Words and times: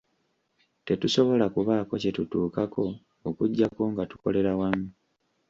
Tetusobola 0.87 1.45
kubaako 1.53 1.93
kye 2.01 2.11
tutuukako 2.17 2.83
okuggyako 3.27 3.81
nga 3.91 4.03
tukolera 4.11 4.51
wamu. 4.59 4.87